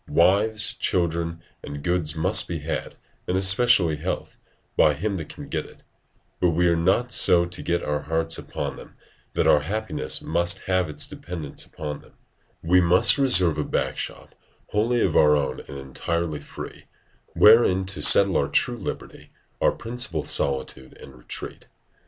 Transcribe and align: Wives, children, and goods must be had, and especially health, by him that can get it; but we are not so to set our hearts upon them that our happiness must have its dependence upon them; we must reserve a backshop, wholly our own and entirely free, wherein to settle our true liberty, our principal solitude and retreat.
Wives, 0.09 0.73
children, 0.73 1.43
and 1.63 1.83
goods 1.83 2.15
must 2.15 2.47
be 2.47 2.57
had, 2.57 2.95
and 3.27 3.37
especially 3.37 3.97
health, 3.97 4.35
by 4.75 4.95
him 4.95 5.17
that 5.17 5.29
can 5.29 5.47
get 5.47 5.67
it; 5.67 5.83
but 6.39 6.49
we 6.49 6.67
are 6.67 6.75
not 6.75 7.11
so 7.11 7.45
to 7.45 7.63
set 7.63 7.83
our 7.83 7.99
hearts 7.99 8.35
upon 8.39 8.77
them 8.77 8.95
that 9.35 9.45
our 9.45 9.59
happiness 9.59 10.19
must 10.19 10.61
have 10.61 10.89
its 10.89 11.07
dependence 11.07 11.67
upon 11.67 12.01
them; 12.01 12.13
we 12.63 12.81
must 12.81 13.19
reserve 13.19 13.59
a 13.59 13.63
backshop, 13.63 14.33
wholly 14.69 15.05
our 15.05 15.37
own 15.37 15.59
and 15.67 15.77
entirely 15.77 16.39
free, 16.39 16.85
wherein 17.35 17.85
to 17.85 18.01
settle 18.01 18.37
our 18.37 18.49
true 18.49 18.79
liberty, 18.79 19.31
our 19.61 19.71
principal 19.71 20.23
solitude 20.23 20.97
and 20.99 21.15
retreat. 21.15 21.67